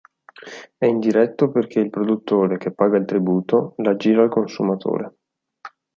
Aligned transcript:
È 0.79 0.83
indiretto 0.87 1.51
perché 1.51 1.79
il 1.79 1.91
produttore, 1.91 2.57
che 2.57 2.71
paga 2.73 2.97
il 2.97 3.05
tributo, 3.05 3.75
la 3.77 3.95
gira 3.97 4.23
al 4.23 4.29
consumatore. 4.29 5.15